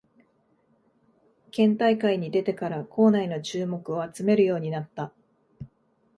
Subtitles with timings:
[1.51, 5.11] 県大会に出てから校内の注目を集めるようになった